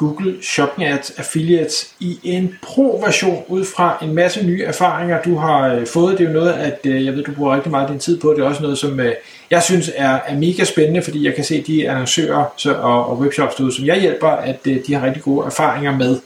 [0.00, 5.74] Google Shopping Ads Affiliates i en pro-version ud fra en masse nye erfaringer, du har
[5.74, 6.18] øh, fået.
[6.18, 8.34] Det er jo noget, at øh, jeg ved, du bruger rigtig meget din tid på.
[8.34, 9.12] Det er også noget, som øh,
[9.50, 13.18] jeg synes er, er mega spændende, fordi jeg kan se de annoncører så, og, og
[13.18, 16.20] webshops derude, som jeg hjælper, at de har rigtig gode erfaringer med.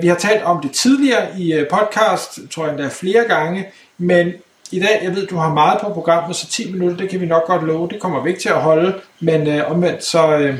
[0.00, 3.66] Vi har talt om det tidligere i podcast, tror jeg endda flere gange,
[3.98, 4.32] men
[4.72, 7.26] i dag, jeg ved, du har meget på programmet, så 10 minutter, det kan vi
[7.26, 7.88] nok godt love.
[7.88, 10.58] Det kommer vi ikke til at holde, men øh, omvendt så øh,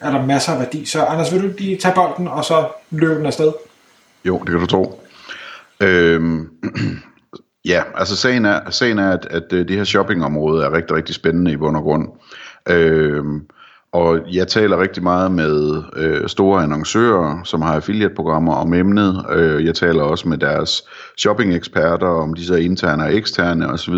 [0.00, 0.84] er der masser af værdi.
[0.84, 3.52] Så Anders, vil du lige tage bolden, og så løbe den afsted?
[4.24, 5.02] Jo, det kan du tro.
[5.80, 6.48] Øhm,
[7.72, 11.14] ja, altså sagen er, sagen er at, at øh, det her shoppingområde er rigtig, rigtig
[11.14, 12.08] spændende i bund og grund.
[12.68, 13.46] Øhm,
[13.92, 19.26] og jeg taler rigtig meget med øh, store annoncører, som har affiliate-programmer om emnet.
[19.30, 20.82] Øh, jeg taler også med deres
[21.18, 23.94] shopping-eksperter om så interne og eksterne osv.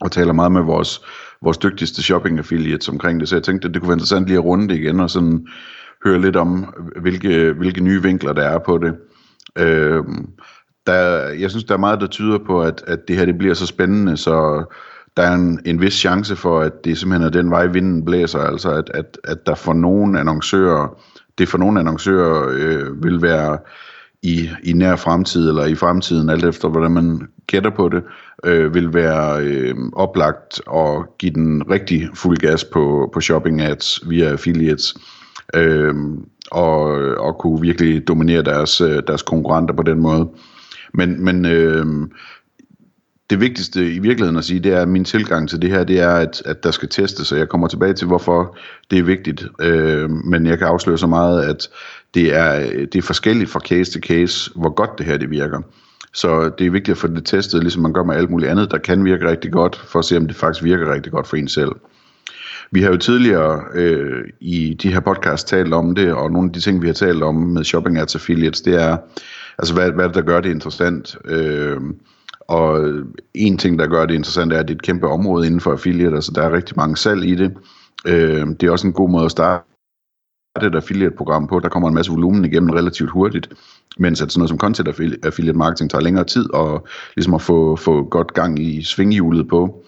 [0.00, 1.00] Og taler meget med vores,
[1.42, 3.28] vores dygtigste shopping-affiliates omkring det.
[3.28, 5.46] Så jeg tænkte, at det kunne være interessant lige at runde det igen og sådan
[6.04, 8.94] høre lidt om, hvilke, hvilke nye vinkler der er på det.
[9.58, 10.04] Øh,
[10.86, 13.54] der, jeg synes, der er meget, der tyder på, at, at det her det bliver
[13.54, 14.64] så spændende, så
[15.16, 18.38] der er en, en vis chance for, at det simpelthen er den vej, vinden blæser,
[18.38, 21.00] altså at, at, at der for nogle annoncører,
[21.38, 23.58] det for nogle annoncører øh, vil være
[24.22, 28.02] i, i nær fremtid, eller i fremtiden, alt efter hvordan man gætter på det,
[28.44, 34.08] øh, vil være øh, oplagt at give den rigtig fuld gas på, på shopping ads
[34.08, 34.94] via affiliates,
[35.54, 35.94] øh,
[36.50, 36.82] og,
[37.18, 40.28] og kunne virkelig dominere deres, øh, deres konkurrenter på den måde.
[40.94, 41.86] Men, men øh,
[43.30, 46.00] det vigtigste i virkeligheden at sige, det er, at min tilgang til det her, det
[46.00, 48.56] er, at, at der skal testes, og jeg kommer tilbage til, hvorfor
[48.90, 49.44] det er vigtigt.
[49.60, 51.68] Øh, men jeg kan afsløre så meget, at
[52.14, 55.62] det er, det er forskelligt fra case til case, hvor godt det her det virker.
[56.14, 58.70] Så det er vigtigt at få det testet, ligesom man gør med alt muligt andet,
[58.70, 61.36] der kan virke rigtig godt, for at se, om det faktisk virker rigtig godt for
[61.36, 61.72] en selv.
[62.70, 66.52] Vi har jo tidligere øh, i de her podcast talt om det, og nogle af
[66.52, 68.96] de ting, vi har talt om med Shopping Ads Affiliates, det er,
[69.58, 71.16] altså hvad, hvad der gør det interessant.
[71.24, 71.80] Øh,
[72.40, 72.92] og
[73.34, 75.72] en ting, der gør det interessant, er, at det er et kæmpe område inden for
[75.72, 77.56] affiliate, altså der er rigtig mange salg i det.
[78.06, 79.69] Øh, det er også en god måde at starte
[80.56, 83.48] et affiliate-program på, der kommer en masse volumen igennem relativt hurtigt,
[83.98, 84.88] mens at sådan noget som content
[85.22, 89.84] affiliate marketing tager længere tid, og ligesom at få, få godt gang i svinghjulet på.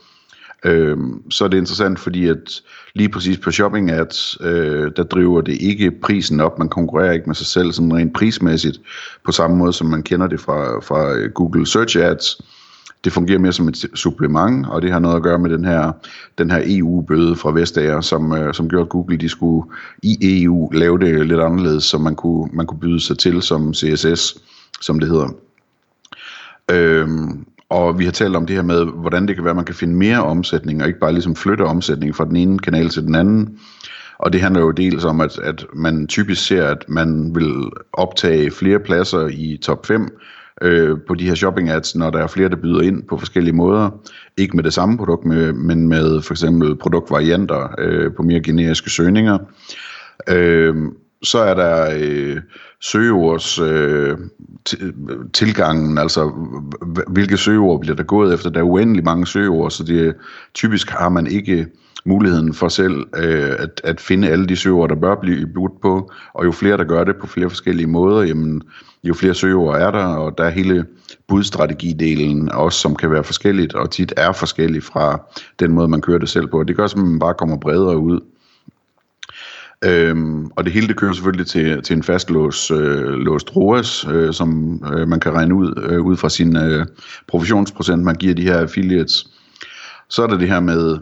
[0.65, 2.63] Øhm, så er det interessant, fordi at
[2.95, 7.27] lige præcis på shopping ads, øh, der driver det ikke prisen op, man konkurrerer ikke
[7.27, 8.81] med sig selv sådan rent prismæssigt,
[9.25, 12.41] på samme måde som man kender det fra, fra øh, Google Search Ads.
[13.05, 15.93] Det fungerer mere som et supplement, og det har noget at gøre med den her,
[16.39, 19.71] den her EU-bøde fra Vestager, som, øh, som gjorde, at Google de skulle
[20.03, 23.75] i EU lave det lidt anderledes, så man kunne, man kunne byde sig til som
[23.75, 24.43] CSS,
[24.81, 25.29] som det hedder.
[26.71, 29.65] Øhm, og vi har talt om det her med, hvordan det kan være, at man
[29.65, 33.03] kan finde mere omsætning, og ikke bare ligesom flytte omsætning fra den ene kanal til
[33.03, 33.59] den anden.
[34.19, 38.51] Og det handler jo dels om, at, at man typisk ser, at man vil optage
[38.51, 40.09] flere pladser i top 5
[40.63, 43.55] øh, på de her shopping ads, når der er flere, der byder ind på forskellige
[43.55, 43.91] måder.
[44.37, 48.91] Ikke med det samme produkt, med, men med for eksempel produktvarianter øh, på mere generiske
[48.91, 49.39] søgninger.
[50.29, 50.75] Øh,
[51.23, 52.37] så er der øh,
[52.81, 54.19] søgeords øh,
[55.33, 56.33] tilgangen, altså
[57.09, 58.51] hvilke søgeord bliver der gået efter.
[58.51, 60.15] Der er uendelig mange søgeord, så det,
[60.55, 61.67] typisk har man ikke
[62.05, 66.11] muligheden for selv øh, at, at finde alle de søgeord, der bør blive budt på,
[66.35, 68.63] og jo flere, der gør det på flere forskellige måder, jamen,
[69.05, 70.85] jo flere søgeord er der, og der er hele
[71.29, 75.23] budstrategidelen også, som kan være forskelligt, og tit er forskellig fra
[75.61, 76.65] den måde, man kører det selv på.
[76.65, 78.21] Det gør, at man bare kommer bredere ud.
[79.85, 84.33] Øhm, og det hele det kører selvfølgelig til, til en fastlåst øh, låst ROAS, øh,
[84.33, 86.87] som øh, man kan regne ud øh, ud fra sin øh,
[87.29, 89.29] provisionsprocent, man giver de her affiliates.
[90.09, 90.99] Så er der det her med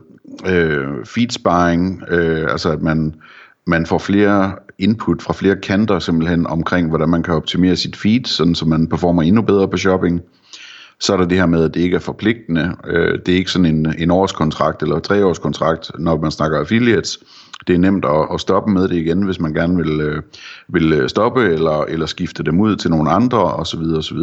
[0.47, 3.15] øh, feed sparring, øh, altså at man,
[3.67, 8.25] man får flere input fra flere kanter simpelthen omkring, hvordan man kan optimere sit feed,
[8.25, 10.21] sådan så man performer endnu bedre på shopping.
[11.01, 12.77] Så er der det her med, at det ikke er forpligtende.
[12.87, 17.19] Øh, det er ikke sådan en, en årskontrakt eller treårskontrakt, når man snakker affiliates
[17.67, 20.23] det er nemt at, at stoppe med det igen, hvis man gerne vil, øh,
[20.69, 23.81] vil øh, stoppe eller, eller skifte dem ud til nogle andre osv.
[23.81, 24.19] osv.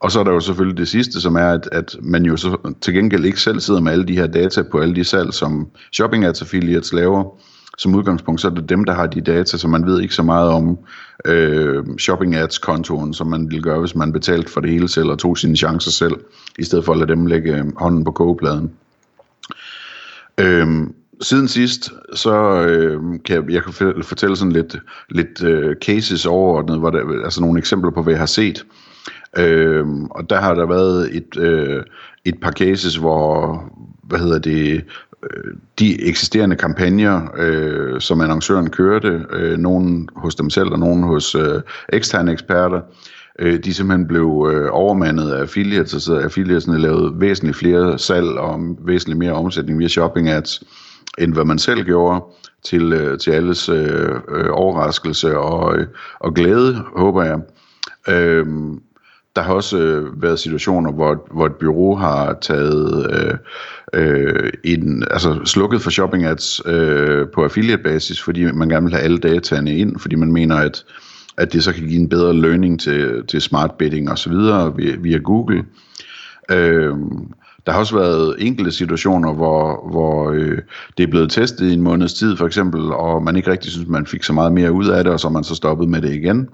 [0.00, 2.74] Og så er der jo selvfølgelig det sidste, som er, at, at man jo så
[2.80, 5.68] til gengæld ikke selv sidder med alle de her data på alle de salg, som
[5.92, 7.38] Shopping Ads Affiliates laver
[7.78, 10.22] som udgangspunkt, så er det dem, der har de data, så man ved ikke så
[10.22, 10.78] meget om
[11.24, 15.10] øh, shopping ads kontoen, som man ville gøre, hvis man betalte for det hele selv
[15.10, 16.14] og tog sine chancer selv,
[16.58, 18.72] i stedet for at lade dem lægge øh, hånden på kogepladen.
[20.40, 20.86] Øh,
[21.20, 24.76] siden sidst, så øh, kan jeg, jeg kan fortælle sådan lidt,
[25.10, 28.66] lidt øh, cases overordnet, hvor der, altså nogle eksempler på, hvad jeg har set.
[29.38, 31.82] Øh, og der har der været et, øh,
[32.24, 33.62] et par cases, hvor,
[34.02, 34.84] hvad hedder det,
[35.22, 41.02] Øh, de eksisterende kampagner, øh, som annoncøren kørte, øh, nogen hos dem selv og nogen
[41.02, 41.60] hos øh,
[41.92, 42.80] eksterne eksperter,
[43.38, 48.76] øh, de simpelthen blev øh, overmandet af affiliates, altså affiliatesne lavede væsentligt flere salg og
[48.78, 50.62] væsentligt mere omsætning via shopping ads,
[51.18, 52.24] end hvad man selv gjorde,
[52.64, 55.86] til, øh, til alles øh, øh, overraskelse og, øh,
[56.20, 57.38] og glæde, håber jeg.
[58.08, 58.46] Øh,
[59.36, 63.34] der har også øh, været situationer, hvor, hvor et bureau har taget øh,
[63.92, 68.94] øh, en, altså slukket for shopping ads øh, på affiliate basis, fordi man gerne vil
[68.94, 70.84] have alle dataene ind, fordi man mener, at,
[71.36, 74.76] at det så kan give en bedre learning til, til smart bidding og så videre
[74.76, 75.64] via, via Google.
[76.50, 76.94] Øh,
[77.66, 80.58] der har også været enkelte situationer, hvor, hvor øh,
[80.98, 83.88] det er blevet testet i en måneds tid for eksempel, og man ikke rigtig synes,
[83.88, 86.14] man fik så meget mere ud af det, og så man så stoppet med det
[86.14, 86.48] igen.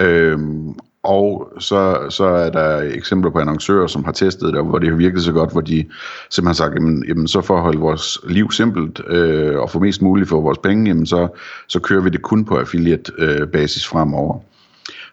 [0.00, 4.88] Øhm, og så, så er der eksempler på annoncører, som har testet det, hvor det
[4.88, 5.84] har virket så godt, hvor de
[6.30, 9.78] simpelthen har sagt, jamen, jamen så for at holde vores liv simpelt øh, og få
[9.78, 11.28] mest muligt for vores penge, jamen så,
[11.68, 14.38] så kører vi det kun på affiliate øh, basis fremover.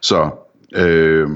[0.02, 0.30] Så
[0.76, 1.30] øh,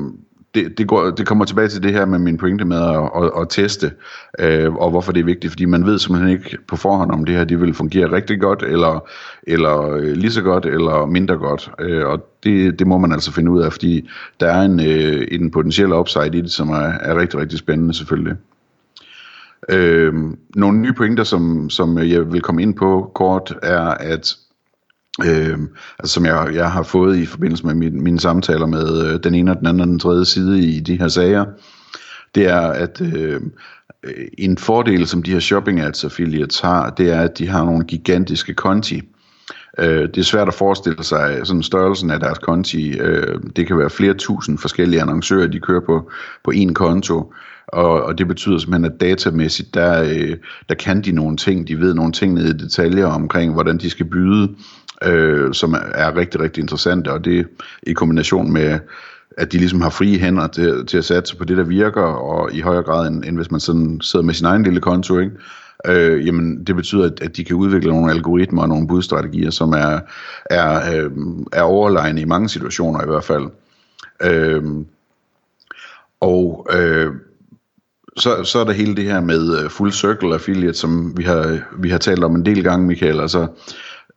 [0.56, 3.42] det, det, går, det kommer tilbage til det her med min pointe med at, at,
[3.42, 3.92] at teste,
[4.40, 7.36] øh, og hvorfor det er vigtigt, fordi man ved simpelthen ikke på forhånd, om det
[7.36, 9.10] her det vil fungere rigtig godt, eller,
[9.44, 11.72] eller øh, lige så godt, eller mindre godt.
[11.80, 14.10] Øh, og det, det må man altså finde ud af, fordi
[14.40, 17.94] der er en, øh, en potentiel upside i det, som er, er rigtig, rigtig spændende
[17.94, 18.36] selvfølgelig.
[19.70, 20.14] Øh,
[20.56, 24.36] nogle nye pointer, som, som jeg vil komme ind på kort, er, at
[25.26, 25.60] øh,
[26.00, 29.36] altså som jeg, jeg har fået i forbindelse med min, mine samtaler med øh, den
[29.36, 31.46] ene og den anden og den tredje side i de her sager,
[32.36, 33.42] det er, at øh,
[34.04, 37.66] øh, en fordel, som de her shopping ads affiliates har, det er, at de har
[37.66, 39.02] nogle gigantiske konti.
[39.80, 43.00] Øh, det er svært at forestille sig sådan størrelsen af deres konti.
[43.00, 46.12] Øh, det kan være flere tusind forskellige annoncører, de kører på,
[46.44, 47.34] på én konto.
[47.68, 50.38] Og, og det betyder simpelthen, at datamæssigt, der, øh,
[50.70, 53.90] der kan de nogle ting, de ved nogle ting ned i detaljer omkring, hvordan de
[53.90, 54.56] skal byde,
[55.04, 57.48] øh, som er rigtig, rigtig interessante, og det
[57.84, 58.80] i kombination med,
[59.38, 62.54] at de ligesom har frie hænder til, til at satse på det, der virker, og
[62.54, 65.32] i højere grad, end, end hvis man sådan sidder med sin egen lille konto, ikke?
[65.88, 69.72] Øh, jamen det betyder, at, at de kan udvikle nogle algoritmer og nogle budstrategier, som
[69.72, 70.00] er,
[70.50, 71.12] er, øh,
[71.54, 73.46] er overlegne i mange situationer i hvert fald.
[74.24, 74.64] Øh,
[76.20, 77.14] og øh,
[78.18, 81.60] så, så er der hele det her med øh, full circle affiliate, som vi har,
[81.78, 83.20] vi har talt om en del gange, Michael.
[83.20, 83.48] Altså,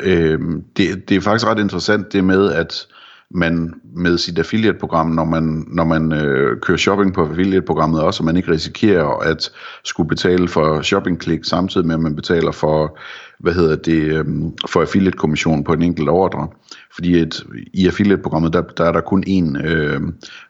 [0.02, 0.41] Øh,
[0.76, 2.87] det, det er faktisk ret interessant det med, at
[3.31, 8.25] man med sit affiliate-program, når man, når man øh, kører shopping på affiliate-programmet også, og
[8.25, 9.52] man ikke risikerer at
[9.85, 12.99] skulle betale for shopping-klik, samtidig med at man betaler for,
[13.38, 14.25] hvad hedder det, øh,
[14.69, 16.49] for affiliate-kommission på en enkelt ordre.
[16.94, 20.00] Fordi et, i affiliate-programmet, der, der er der kun én, øh,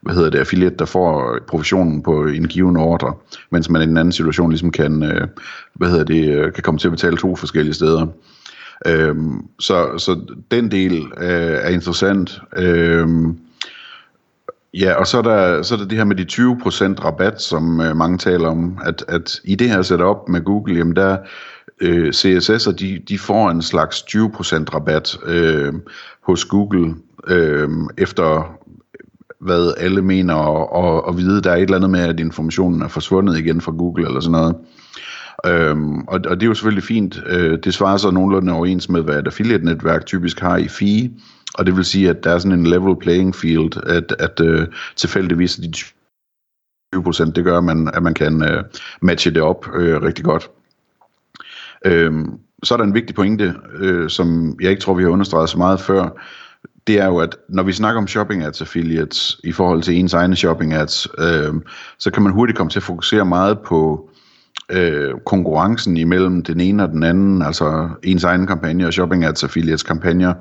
[0.03, 3.15] hvad hedder det, affiliate, der får provisionen på en given ordre,
[3.51, 5.29] mens man i en anden situation ligesom kan, øh,
[5.75, 8.07] hvad hedder det, øh, kan komme til at betale to forskellige steder.
[8.87, 10.21] Øhm, så, så
[10.51, 12.41] den del øh, er interessant.
[12.57, 13.39] Øhm,
[14.75, 17.81] ja, og så er, der, så er der det her med de 20% rabat, som
[17.81, 21.19] øh, mange taler om, at, at i det her setup med Google, jamen der
[21.81, 24.17] øh, CSS'er, de, de får en slags 20%
[24.75, 25.73] rabat øh,
[26.23, 26.95] hos Google,
[27.27, 28.57] øh, efter
[29.41, 32.83] hvad alle mener og, og, og vide, der er et eller andet med, at informationen
[32.83, 34.57] er forsvundet igen fra Google eller sådan noget.
[35.47, 37.23] Øhm, og, og det er jo selvfølgelig fint.
[37.27, 41.11] Øh, det svarer så nogenlunde overens med, hvad et affiliate-netværk typisk har i fee.
[41.55, 44.67] Og det vil sige, at der er sådan en level playing field, at, at øh,
[44.97, 45.73] tilfældigvis de
[46.97, 48.65] 20%, det gør, at man, at man kan øh,
[49.03, 50.51] matche det op øh, rigtig godt.
[51.85, 55.51] Øhm, så er der en vigtig pointe, øh, som jeg ikke tror, vi har understreget
[55.51, 56.09] så meget før.
[56.87, 60.15] Det er jo, at når vi snakker om shopping ads affiliates i forhold til ens
[60.15, 61.55] egne shopping ads, øh,
[61.99, 64.11] så kan man hurtigt komme til at fokusere meget på
[64.71, 69.45] øh, konkurrencen imellem den ene og den anden, altså ens egen kampagne og shopping ads
[69.45, 70.35] affiliates kampagner,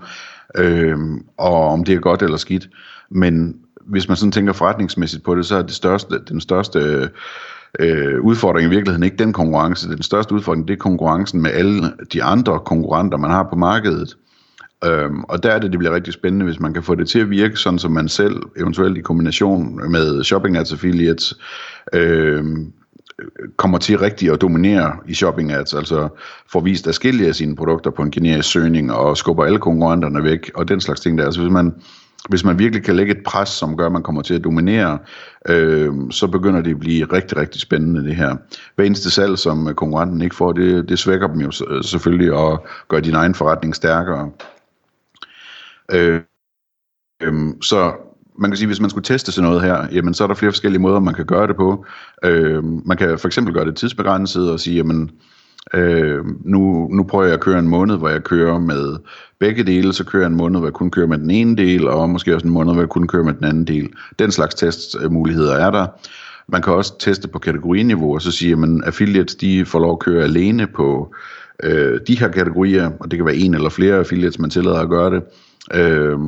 [0.58, 0.98] øh,
[1.38, 2.70] og om det er godt eller skidt.
[3.10, 7.10] Men hvis man sådan tænker forretningsmæssigt på det, så er det største, den største
[7.80, 9.90] øh, udfordring i virkeligheden ikke den konkurrence.
[9.90, 14.18] Den største udfordring, det er konkurrencen med alle de andre konkurrenter, man har på markedet.
[14.86, 17.20] Øhm, og der er det, det bliver rigtig spændende, hvis man kan få det til
[17.20, 21.40] at virke, sådan som man selv, eventuelt i kombination med shopping ads affiliates,
[21.94, 22.74] øhm,
[23.58, 26.10] kommer til rigtigt at dominere i shopping ads, altså
[26.52, 30.52] får vist afskillige af sine produkter på en generisk søgning og skubber alle konkurrenterne væk
[30.56, 31.26] og den slags ting der.
[31.26, 31.74] Altså hvis man,
[32.30, 35.00] hvis man virkelig kan lægge et pres, som gør, at man kommer til at dominere,
[35.50, 38.36] øh, så begynder det at blive rigtig, rigtig spændende det her.
[38.76, 41.52] Hver eneste salg, som konkurrenten ikke får, det, det svækker dem jo
[41.82, 44.32] selvfølgelig og gør din egen forretning stærkere.
[45.92, 46.22] Øh,
[47.22, 47.94] øh, så
[48.40, 50.52] man kan sige, hvis man skulle teste sådan noget her, jamen så er der flere
[50.52, 51.86] forskellige måder, man kan gøre det på.
[52.24, 55.12] Øh, man kan for eksempel gøre det tidsbegrænset og sige, jamen
[55.74, 58.98] øh, nu, nu prøver jeg at køre en måned, hvor jeg kører med
[59.40, 61.88] begge dele, så kører jeg en måned, hvor jeg kun kører med den ene del,
[61.88, 63.90] og måske også en måned, hvor jeg kun kører med den anden del.
[64.20, 65.88] Den slags testmuligheder er der.
[66.48, 70.00] Man kan også teste på kategoriniveau, og så sige, at affiliates de får lov at
[70.00, 71.16] køre alene på
[71.64, 74.90] øh, de her kategorier, og det kan være en eller flere affiliates, man tillader at
[74.90, 75.24] gøre det.
[75.72, 76.20] Øh,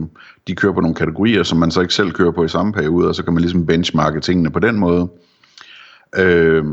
[0.47, 3.07] de kører på nogle kategorier, som man så ikke selv kører på i samme periode,
[3.07, 5.09] og så kan man ligesom benchmarke tingene på den måde.
[6.17, 6.65] Øh,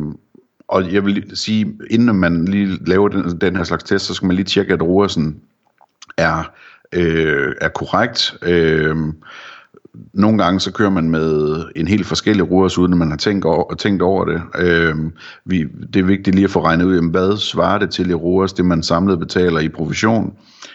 [0.69, 4.27] og jeg vil sige, inden man lige laver den, den her slags test, så skal
[4.27, 5.41] man lige tjekke, at roersen
[6.17, 6.51] er,
[6.93, 8.37] øh, er korrekt.
[8.43, 8.97] Øh,
[10.15, 13.45] nogle gange så kører man med en helt forskellig ROAS, uden at man har tænkt
[13.45, 14.43] over, tænkt over det.
[14.59, 14.97] Øh,
[15.45, 18.53] vi, det er vigtigt lige at få regnet ud, hvad svarer det til i ROAS,
[18.53, 20.33] det man samlet betaler i provision,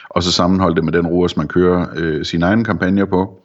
[0.09, 3.39] og så sammenholde det med den ROAS, man kører øh, sin egen kampagne på.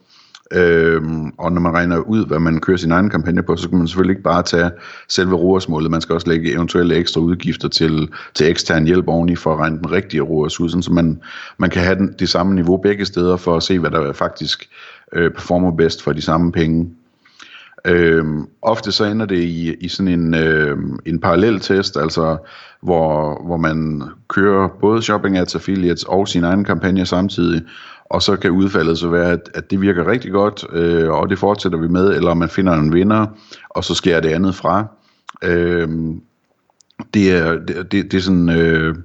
[0.51, 3.77] Øhm, og når man regner ud, hvad man kører sin egen kampagne på, så kan
[3.77, 4.71] man selvfølgelig ikke bare tage
[5.09, 5.91] selve ROAS-målet.
[5.91, 9.77] Man skal også lægge eventuelle ekstra udgifter til, til ekstern hjælp oveni for at regne
[9.77, 11.21] den rigtige roers ud, så man,
[11.57, 14.69] man kan have den, det samme niveau begge steder for at se, hvad der faktisk
[15.15, 16.89] øh, performer bedst for de samme penge.
[17.85, 22.37] Øhm, ofte så ender det i, i sådan en, øh, en parallel test, altså
[22.81, 27.61] hvor, hvor man kører både shopping ads, affiliates og sin egen kampagne samtidig,
[28.05, 31.39] og så kan udfaldet så være, at, at det virker rigtig godt, øh, og det
[31.39, 33.25] fortsætter vi med, eller man finder en vinder,
[33.69, 34.85] og så sker det andet fra.
[35.43, 35.89] Øh,
[37.13, 38.95] det er, det, det, det er sådan øh,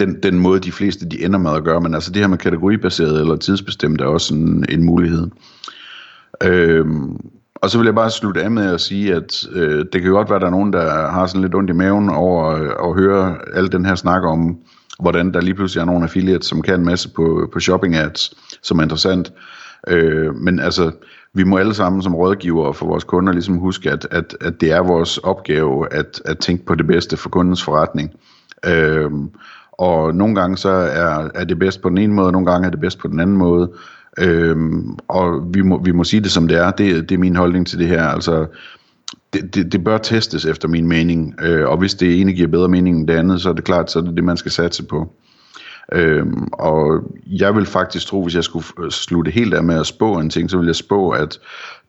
[0.00, 2.38] den, den måde, de fleste de ender med at gøre, men altså det her med
[2.38, 5.26] kategoribaseret eller tidsbestemt er også en, en mulighed.
[6.44, 7.16] Øhm,
[7.54, 10.28] og så vil jeg bare slutte af med at sige, at øh, det kan godt
[10.28, 12.94] være, at der er nogen, der har sådan lidt ondt i maven over øh, at
[12.94, 14.58] høre al den her snak om,
[15.00, 18.34] hvordan der lige pludselig er nogle affiliates, som kan en masse på, på shopping ads,
[18.62, 19.32] som er interessant.
[19.88, 20.90] Øh, men altså,
[21.34, 24.72] vi må alle sammen som rådgivere for vores kunder ligesom huske, at, at, at det
[24.72, 28.10] er vores opgave at, at tænke på det bedste for kundens forretning.
[28.66, 29.10] Øh,
[29.80, 32.66] og nogle gange så er, er det bedst på den ene måde, og nogle gange
[32.66, 33.70] er det bedst på den anden måde.
[34.18, 36.70] Øhm, og vi må, vi må sige det som det er.
[36.70, 38.02] Det, det er min holdning til det her.
[38.02, 38.46] Altså,
[39.32, 42.68] det, det, det bør testes efter min mening, øh, og hvis det ene giver bedre
[42.68, 44.84] mening end det andet, så er det klart, så er det det, man skal satse
[44.84, 45.12] på.
[45.92, 50.18] Øhm, og jeg vil faktisk tro, hvis jeg skulle slutte helt af med at spå
[50.18, 51.38] en ting, så vil jeg spå, at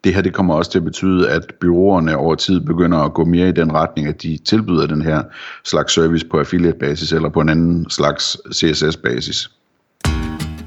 [0.03, 3.25] det her det kommer også til at betyde, at byråerne over tid begynder at gå
[3.25, 5.21] mere i den retning, at de tilbyder den her
[5.65, 9.49] slags service på affiliate-basis eller på en anden slags CSS-basis.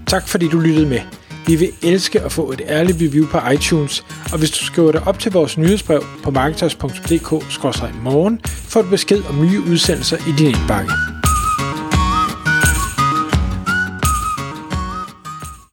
[0.07, 1.01] Tak fordi du lyttede med.
[1.47, 5.07] Vi vil elske at få et ærligt review på iTunes, og hvis du skriver dig
[5.07, 11.14] op til vores nyhedsbrev på marketers.dk-morgen, får du besked om nye udsendelser i din indbakke.